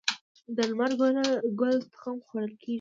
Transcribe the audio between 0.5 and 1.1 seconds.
د لمر